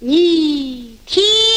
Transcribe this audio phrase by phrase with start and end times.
[0.00, 1.47] 你听。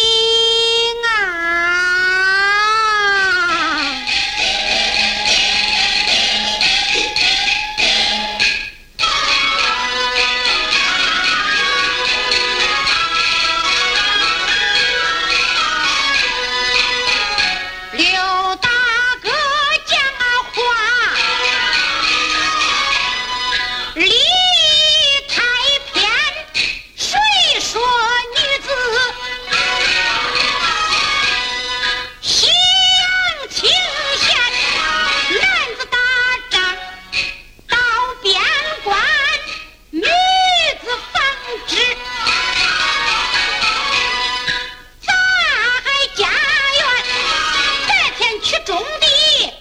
[48.65, 49.53] 种地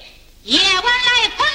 [0.43, 1.50] 夜晚来